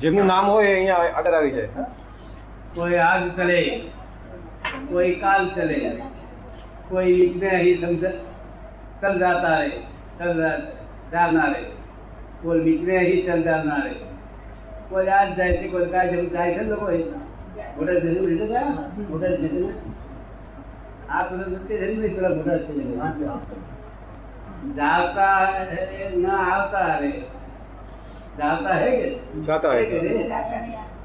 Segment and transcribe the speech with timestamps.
[0.00, 1.86] જેમનું નામ હોય એ અહીંયા આગળ આવી જાય
[2.76, 3.58] कोई आज चले
[4.86, 5.76] कोई काल चले
[6.88, 8.00] कोई इतने ही समझ
[9.02, 9.68] चल जाता है
[10.18, 10.62] चल जा-
[11.12, 11.60] जाना रे
[12.42, 13.92] कोई बीचने ही चल जाना रे
[14.88, 16.98] કોઈ આજ જાય છે કોઈ કાલ જેવું જાય છે ને લોકો એ.
[17.76, 18.72] મોટા જઈને લીધે ગયા?
[19.08, 19.70] મોટા જઈને?
[21.10, 22.84] આ પેલો જતે જઈને નહીં, પેલા મોટા જઈને.
[24.76, 25.38] જાતા
[25.70, 25.80] હે
[26.18, 27.10] ના આવતા રે
[28.39, 28.91] जाता है
[29.45, 29.81] जाता है।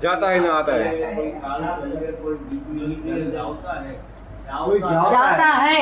[0.02, 0.90] जाता है ना आता है।
[4.64, 5.78] कोई जाता है।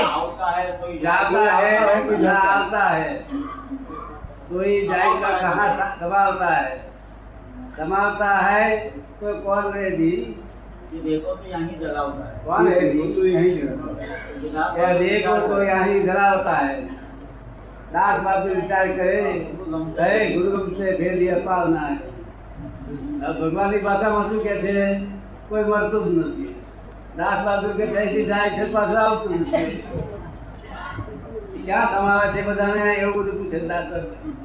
[1.02, 3.15] जाता है। आता है।
[4.51, 5.69] कोई जाएगा कहाँ
[6.02, 6.77] दबावता है।
[7.77, 8.79] समाता है
[9.21, 10.10] तो कौन रहे दी
[10.95, 13.27] देखो तो यहाँ जला होता है। कौन है देखो तो
[15.62, 16.74] यहीं जला होता है।
[17.91, 19.20] दास बात विचार करे
[19.98, 21.98] है गुरु से भेद यह पालना है
[23.21, 24.73] હવે ભગવાનની ભાષામાં શું કે છે
[25.49, 26.54] કોઈ મળતું જ નથી
[27.18, 29.71] દાસ બહાદુર કે ત્યાંથી જાય છે પાછું આવતું નથી
[31.65, 34.35] ક્યાં તમારા છે બધાને એવું બધું પૂછે દાસ બહાદુર.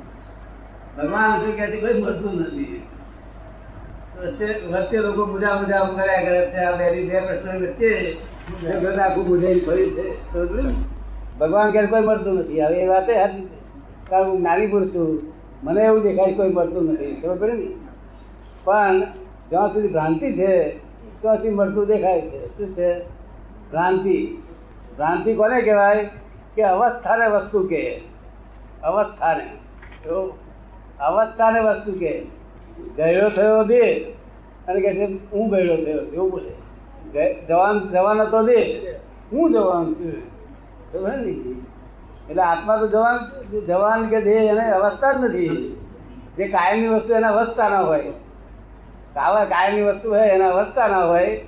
[0.96, 2.80] ભગવાન શું કે છે કોઈ મળતું નથી
[4.16, 7.90] વચ્ચે વચ્ચે લોકો બુજા બુજા કર્યા કરે છે આ બે બે પ્રશ્નો વચ્ચે
[8.62, 10.74] જગત આખું બુજાઈને ફર્યું છે સમજ્યું ને?
[11.39, 12.61] ભગવાન કે કોઈ મળતું નથી.
[12.61, 13.13] હવે એ વાતે
[14.09, 15.21] કારણ હું નાની પુરુષ છું,
[15.63, 17.21] મને એવું દેખાય કોઈ મળતું નથી.
[17.21, 17.67] ખબર પડે ને?
[18.63, 18.99] પણ
[19.49, 20.69] જ્યાં સુધી ભ્રાંતિ છે,
[21.21, 22.57] ત્યાં સુધી મળતું દેખાય છે.
[22.57, 22.99] શું છે?
[23.71, 24.37] ભ્રાંતિ.
[24.95, 26.09] ભ્રાંતિ કોને કહેવાય?
[26.55, 28.01] કે અવસ્થાને વસ્તુ કે
[28.83, 29.49] અવસ્થાને.
[30.03, 30.37] તો
[30.99, 32.21] અવસ્થાને વસ્તુ કે
[32.97, 33.93] ગયો થયો દે.
[34.67, 37.35] અને છે, હું ગયો થયો એવું બોલે.
[37.47, 38.61] જવાન જવાન હતો દે.
[39.33, 40.36] હું જવાનું છું?
[40.95, 43.17] એટલે આત્મા તો જવાન
[43.65, 45.49] જવાન કે દેહ એને અવસ્થા જ નથી.
[46.37, 48.11] જે કાયમની વસ્તુ એના અવસ્થા ના હોય.
[49.13, 51.41] કાવા કાયમની વસ્તુ હોય એના અવસ્થા ના હોય.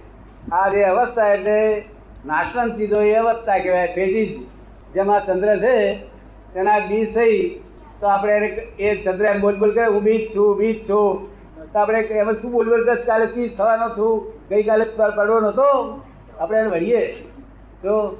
[0.51, 1.85] આ જે અવસ્થા એટલે
[2.25, 3.93] નાશવંત ચીજો એ અવસ્થા કહેવાય.
[3.95, 4.47] પેઢી
[4.93, 5.97] જેમાં ચંદ્ર છે,
[6.53, 7.59] તેના બીજ થઈ,
[7.99, 8.47] તો આપણે એને
[8.79, 11.29] એ ચંદ્ર એમ બોલ બોલ કરે, હું બીજ છું બીજ છું.
[11.73, 12.95] તો આપણે એમ શું બોલ બોલ કરે?
[13.03, 14.33] કાલે થવાનો છું.
[14.49, 14.83] ગઈકાલે
[15.15, 15.67] પડવો નહોતો
[16.39, 17.05] આપણે એને વળીએ.
[17.83, 18.17] તો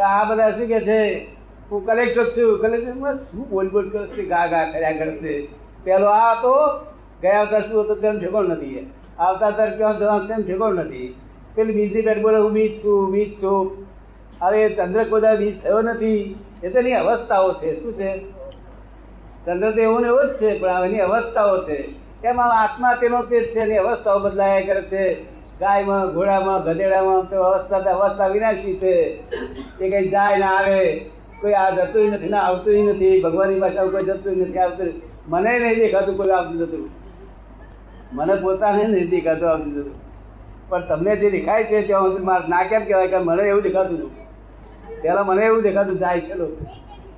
[0.00, 1.26] આ બધા શું કે છે?
[1.70, 2.58] હું કલેક્ટર છું.
[2.58, 5.48] કલેક્ટર શું બોલ બોલ કરશે ગા ગા કર્યા કરશે.
[5.84, 6.80] પેલો આ હતો,
[7.22, 8.90] ગયા આવતા શું હતો તેમ ઠેકોણ નથી.
[9.18, 11.14] આવતા અવતાર ક્યાં જવાનું તેમ ઠેકોણ નથી.
[11.54, 13.86] પેલી બીજી પેટ બોલે, હું બીજ છું બીજ છું.
[14.42, 16.38] હવે ચંદ્ર કોઈ બીજ થયો નથી.
[16.62, 17.82] એ તો એની અવસ્થાઓ છે.
[17.82, 18.18] શું છે?
[19.46, 21.88] ચંદ્ર તો એવો ને એવો જ છે, પણ એની અવસ્થાઓ છે.
[22.24, 25.22] એમાં આત્મા તેનો તે છે, એની અવસ્થાઓ બદલાયા કરે છે.
[25.60, 29.22] ગાયમાં, ઘોડામાં, ગધેડામાં તો અવસ્થા અવસ્થા વિનાશી છે.
[29.80, 31.06] એ કઈ જાય ના આવે,
[31.40, 34.92] કોઈ આ જતું નથી, ને આવતું નથી, ભગવાનની ભાષા કોઈ જતું નથી આવતું
[35.28, 36.90] મને નહીં દેખાતું કોઈ આવતું જતું.
[38.12, 39.94] મને પોતાને નહીં દેખાતું આવતું જતું.
[40.68, 43.96] પણ તમને જે દેખાય છે ત્યાં સુધી મારે ના કેમ કહેવાય કે મને એવું દેખાતું
[43.96, 44.10] હતું
[45.02, 46.46] પહેલાં મને એવું દેખાતું જાય ચલો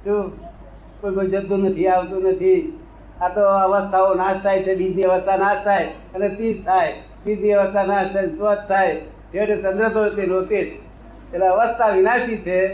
[0.05, 0.33] શું?
[1.01, 2.79] કોઈ કોઈ જતું નથી, આવતું નથી.
[3.21, 6.93] આ તો અવસ્થાઓ નાશ થાય છે, બીજી અવસ્થા નાશ થાય, અને તીજ થાય.
[7.25, 8.97] ત્રીજી અવસ્થા નાશ થાય સ્વચ્છ થાય.
[9.33, 10.84] છેવટે ચંદ્ર તો તે રોતે જ.
[11.35, 12.67] એટલે અવસ્થા વિનાશી છે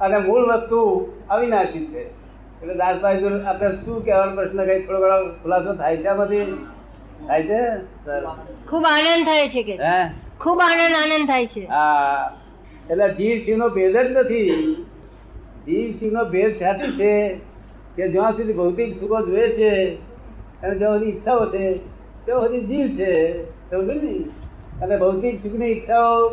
[0.00, 2.20] અને મૂળ વસ્તુ અવિનાશી છે.
[2.62, 6.66] એટલે દાસભાઈ આપણે શું કહેવાનો પ્રશ્ન કઈ થોડો ઘણો ખુલાસો થાય છે બધી?
[7.26, 7.60] થાય છે?
[8.68, 9.72] ખૂબ આનંદ થાય છે કે.
[9.72, 10.10] હે?
[10.40, 11.66] ખૂબ આનંદ આનંદ થાય છે.
[11.66, 12.36] હા.
[12.90, 14.74] એટલે જીવ શિવ નો ભેદ જ નથી.
[15.66, 17.40] જીવ શિવ નો ભેદ ત્યાંથી છે
[17.96, 19.94] કે જ્યાં સુધી ભૌતિક સુખો જોઈએ છે
[20.62, 21.76] અને જ્યાં સુધી ઈચ્છાઓ છે
[22.24, 23.42] ત્યાં સુધી જીવ છે.
[23.70, 24.24] સમજ ને?
[24.84, 26.30] અને ભૌતિક સુખની ઈચ્છાઓ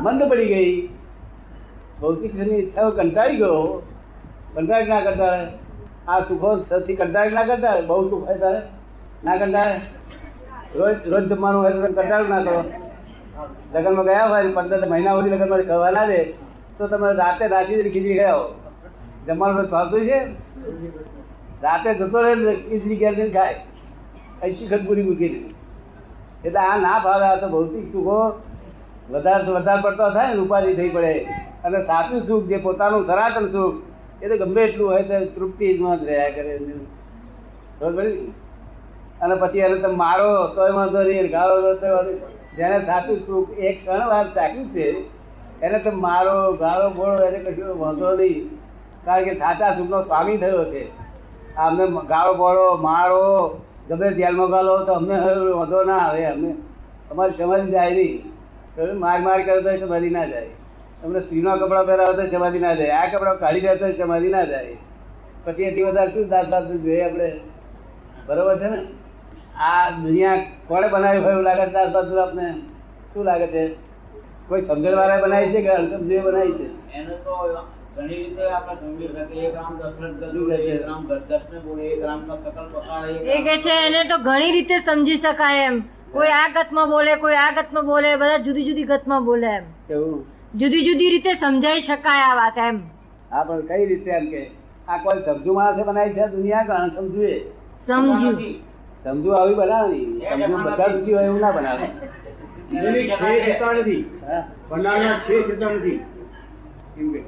[0.00, 0.88] મંદ પડી ગઈ.
[2.00, 3.62] ભૌતિક સુખની ઈચ્છાઓ કંટાળી ગયો
[4.54, 5.36] કંટાળી ના કરતા
[6.08, 6.50] આ સુખો
[6.86, 8.60] થી કંટાળી ના કરતા બહુ સુખ હોય તારે?
[9.24, 9.76] ના કંટાળે
[10.74, 12.60] રોજ રોજ જમવાનું હોય તો કંટાળું ના કરો.
[13.74, 16.20] લગ્નમાં ગયા હોય પંદર મહિના સુધી લગ્નમાં ખવા ના દે,
[16.78, 18.44] તો તમે રાતે રાજી ખીચડી ગયા હો
[19.26, 20.18] જમવાનું ભાવતું છે.
[21.62, 23.56] રાતે જતો રહે ખીચડી ગયા ખાય.
[24.42, 25.40] અહીં ખતપુરી મૂકીને.
[26.44, 28.18] એટલે આ ના ભાવે, આ તો ભૌતિક સુખો
[29.10, 31.12] વધારે વધારે પડતો થાય ને, ઉપાધિ થઈ પડે.
[31.64, 33.76] અને સાચું સુખ જે પોતાનું સનાતન સુખ,
[34.22, 36.58] એ તો ગમે એટલું હોય તો તૃપ્તિમાં જ રહ્યા કરે
[37.80, 38.06] બરોબર
[39.22, 42.20] અને પછી એને તમે મારો, તોય વાંધો નહીં ગાળો નહીં.
[42.56, 44.86] જેને સાચું સુખ એક ક્ષણ વાર ચાખ્યું છે,
[45.62, 48.48] એને તમે મારો, ગાળો બોળો એને કશું વાંધો નહીં.
[49.04, 50.82] કારણ કે સાચા સુખનો સ્વામી થયો છે.
[51.56, 55.14] અમને ગાળો બોળો મારો, ગમે જેલમાં ગાળો તો અમને
[55.50, 56.50] વાંધો ના આવે, અમને.
[57.10, 58.22] અમારી સમજ જાય નહીં.
[58.22, 58.37] તો
[58.78, 60.48] માર માર કરે તો સમાધિ ના જાય.
[61.02, 62.94] તમને સ્ત્રીનો કપડા પહેરાવો તો સમાધિ ના જાય.
[62.94, 64.76] આ કપડા કાઢી દે તો સમાધિ ના જાય.
[65.44, 67.40] પછી એથી વધારે શું દાંત દાંત જોઈએ આપણે?
[68.26, 68.86] બરોબર છે ને?
[69.60, 72.54] આ દુનિયા કોણે બનાવી હોય એવું લાગે છે દાંત દાંત આપને?
[73.14, 73.76] શું લાગે છે?
[74.48, 76.66] કોઈ સમજણ વાળા બનાવી છે કે અણસમજે બનાવી છે?
[76.94, 77.34] એને તો
[77.96, 79.48] ઘણી રીતે આપણે સમજી શકીએ.
[79.48, 83.58] એક રામ દશરથ ગજુ એક રામ દશને બોલે એક રામ નો સકલ પકાળે એ કે
[83.62, 85.82] છે એને તો ઘણી રીતે સમજી શકાય એમ.
[86.12, 89.64] કોઈ આ ગતમાં બોલે કોઈ આ ગતમાં બોલે બધા જુદી જુદી ગતમાં બોલે એમ.
[89.88, 90.24] કેવું
[90.54, 92.76] જુદી જુદી રીતે સમજાઈ શકાય આ વાત એમ.
[93.30, 94.42] હા પણ કઈ રીતે એમ કે?
[94.88, 97.34] આ કોઈ સમજુ માણસે બનાવી છે દુનિયા કે અણસમજુ એ
[97.86, 98.48] સમજુ.
[99.04, 101.86] સમજુ આવી બનાવી સમજુ બધા સુધી હોય એવું ના બનાવે.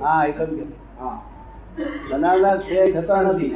[0.01, 0.25] હા.
[0.25, 0.65] એ સમજો
[0.99, 1.17] હા.
[2.11, 3.53] બનાવનાર છે થતા નથી.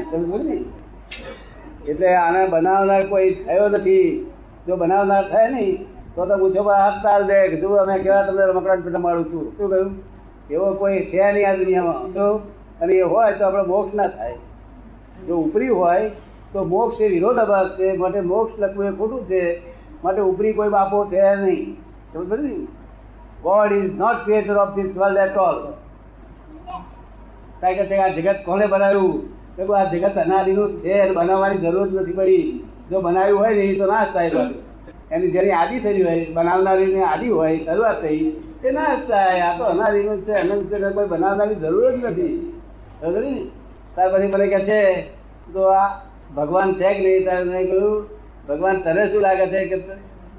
[1.86, 4.26] એટલે આને બનાવનાર કોઈ થયો નથી.
[4.66, 7.56] જો બનાવનાર થાય નહીં, તો તો પૂછો આપતા તાર દે.
[7.56, 9.56] તું અમે કેવા તમને રમકડા પેટા મારું છું.
[9.56, 9.92] શું કહ્યું?
[10.50, 12.12] એવો કોઈ છે નહીં આ દુનિયામાં.
[12.12, 12.40] તો
[12.82, 14.34] અને એ હોય તો આપણે મોક્ષ ના થાય.
[15.26, 16.10] જો ઉપરી હોય,
[16.52, 17.96] તો મોક્ષ એ વિરોધાભાસ છે.
[17.96, 19.62] માટે મોક્ષ લખવું એ ખોટું છે.
[20.04, 21.76] માટે ઉપરી કોઈ બાપો છે નહીં.
[22.12, 22.66] સમજ ને?
[23.42, 25.66] God is not creator of this world at all
[27.60, 29.28] કારણ કે આ જગત કોણે બનાવ્યું?
[29.56, 32.64] કે આ જગત અનાદિનું છે બનાવવાની જરૂર જ નથી પડી.
[32.90, 34.74] જો બનાવ્યું હોય ને એ તો નાશ થાય પાછું.
[35.10, 38.30] એની જેની આદિ થઈ હોય, બનાવનારીની આદિ હોય, શરૂઆત થઈ
[38.62, 39.40] તે નાશ થાય.
[39.40, 42.60] આ તો અનારી છે, અનંત છે કોઈ બનાવનારી જરૂર જ નથી.
[43.00, 43.46] સમજ્યો ને?
[43.94, 45.02] ત્યાર પછી મને કહે છે,
[45.52, 46.00] તો આ
[46.36, 47.24] ભગવાન છે કે નહીં?
[47.24, 48.08] ત્યારે મેં કહ્યું,
[48.48, 49.66] ભગવાન તને શું લાગે છે?
[49.66, 49.76] કે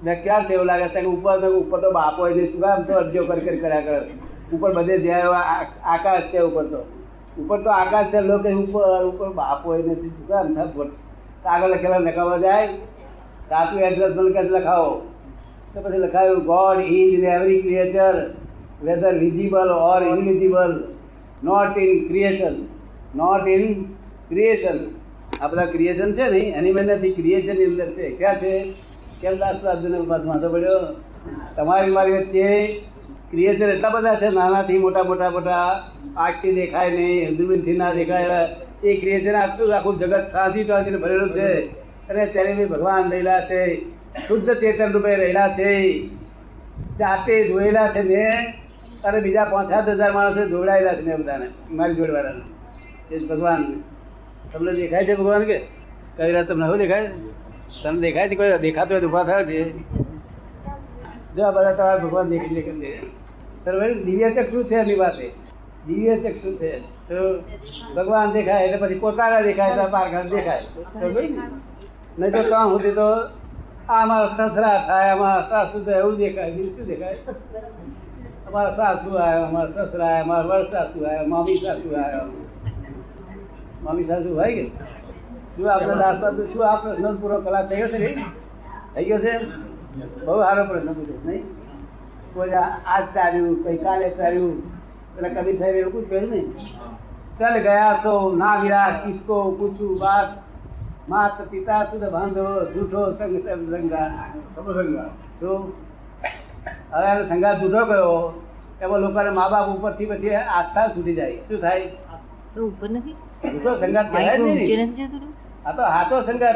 [0.04, 1.02] મેં ક્યાં એવું લાગે છે?
[1.02, 4.02] કે ઉપર ઉપર તો બાપ હોય ને શું કામ તો અરજીઓ કરી કરી, કર્યા કરે.
[4.54, 5.22] ઉપર બધે જ્યાં
[5.94, 6.86] આકાશ છે ઉપર તો.
[7.42, 11.05] ઉપર તો આકાશ છે લોકો ઉપર ઉપર બાપ હોય નથી શું કામ થાય
[11.46, 12.68] આગળ લખેલા લખાવા જાય
[13.50, 14.94] સાચું એડ્રેસ મને કહે લખાવો.
[15.74, 18.16] તો પછી લખાયું God is in every creature
[18.84, 20.72] whether visible or invisible
[21.44, 22.56] not in creation
[23.16, 23.64] not in
[24.30, 24.78] creation
[25.42, 28.06] આ બધા ક્રિએશન છે ને, એની મેં નથી ક્રિએશનની અંદર છે.
[28.12, 28.54] ક્યાં છે?
[29.22, 30.80] કેમ દાસ અર્જુન વાંધો પડ્યો
[31.56, 32.48] તમારી મારી વચ્ચે
[33.32, 35.84] ક્રિએશન એટલા બધા છે, નાનાથી મોટા મોટા મોટા,
[36.18, 38.30] આંખથી દેખાય નહીં હિન્દુબીનથી ના દેખાય
[38.84, 41.66] એ ક્રિએચર આટલું આખું જગત સાંસી ટાંસીને ભરેલું છે.
[42.10, 43.90] અને ત્યારે બી ભગવાન રહેલા છે,
[44.28, 46.00] શુદ્ધ ચેતન રૂપે રહેલા છે.
[47.00, 48.30] જાતે જોયેલા છે ને,
[49.04, 53.16] અને બીજા પાંચ, સાત હજાર માણસે જોડાયેલા છે ને બધાને, મારી જોડવાળાને.
[53.16, 53.84] એ ભગવાન
[54.54, 55.58] તમને દેખાય છે ભગવાન કે?
[56.18, 57.08] કઈ રાત તમને હવે દેખાય?
[57.84, 58.58] તમને દેખાય છે કોઈ?
[58.58, 59.64] દેખાતો હોય ઊભા થાય છે
[61.36, 61.52] જો.
[61.52, 63.05] બધા તમારે ભગવાન દેખી દેખી
[64.06, 65.28] દિવ્ય ચક્ષુ છે એની પાસે?
[65.88, 66.72] દિવ્ય ચક્ષુ છે?
[67.10, 67.16] તો
[67.96, 70.62] ભગવાન દેખાય એટલે પછી પોતાના દેખાય, તો પારખા દેખાય.
[72.20, 73.08] નહીં તો કામ સુધી તો
[73.90, 77.18] આમાં સસરા થાય, આમાં સાસુ થાય એવું દેખાય શું દેખાય?
[78.48, 82.28] અમારા સાસુ આવ્યા, અમારા સસરા આવ્યા, અમારા વર સાસુ આવ્યા, મામી સાસુ આવ્યા.
[83.84, 84.64] મામી સાસુ હોય કે?
[85.56, 88.00] શું આપણે દાસતા શું આ પ્રશ્ન પૂરો કલાક થઈ ગયો છે
[88.94, 89.34] થઈ ગયો છે?
[90.26, 91.44] બહુ સારો પ્રશ્ન પૂછ્યો નહીં?
[92.36, 94.56] કોઈ આજ તાર્યું કઈ કાલે ચાલ્યું
[95.18, 96.48] એટલે કવિ સાહેબ એવું કુછ કહ્યું નહીં
[97.40, 100.30] ચલ ગયા તો ના વિરા કિસકો પૂછું બાપ
[101.08, 104.08] માત પિતા સુધ બાંધો જૂઠો સંગ સંગા
[104.56, 105.10] સંગા
[105.42, 105.52] તો
[106.94, 108.16] હવે સંગાત જૂઠો ગયો
[108.82, 111.40] એમાં લોકોને મા બાપ ઉપરથી પછી આસ્થા સુધી જાય.
[111.48, 111.88] શું થાય?
[112.68, 113.16] ઉપર નથી?
[113.44, 114.96] જૂઠો સંગાત કહેવાય નહીં.
[115.66, 116.56] આ તો હાથો સંગાત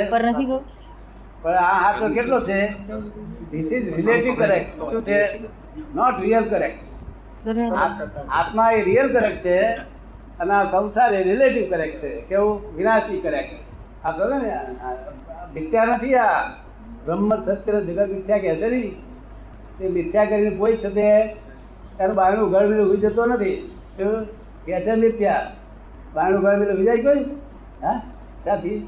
[0.00, 0.60] ઉપર નથી ગયો?
[1.44, 2.58] પણ આ હાથો કેટલો છે?
[3.50, 5.18] ધીસ ઇઝ રિલેટિવ કરેક્ટ શું છે?
[5.94, 6.78] નોટ રિયલ કરેક્ટ
[8.38, 9.58] આત્મા એ રિયલ કરેક્ટ છે
[10.40, 12.12] અને આ સંસાર એ રિલેટિવ કરેક્ટ છે.
[12.28, 12.56] કેવું?
[12.76, 13.52] વિનાશી કરેક્ટ
[14.04, 14.38] આ કહો ને
[15.54, 16.40] મિથ્યા નથી આ.
[17.04, 18.94] બ્રહ્મ સત્ય જગત મિથ્યા કહે છે નહીં?
[19.78, 21.08] તે મિથ્યા કરીને કોઈ છે
[22.00, 23.58] એનું બારણું ઘર બીજું ઊભી જતો નથી.
[23.96, 24.14] શું?
[24.66, 25.44] કહે છે મિથ્યા?
[26.14, 27.24] બારણું ઘર બીજું ઊભી જાય કોઈ?
[27.82, 27.98] હા?
[28.44, 28.78] ત્યાંથી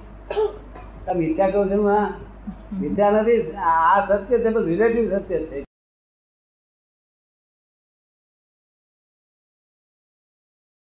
[1.20, 2.24] મિથ્યા કહું છું હું
[2.72, 5.65] મિથ્યા નથી આ સત્ય છે પણ રિલેટિવ સત્ય છે.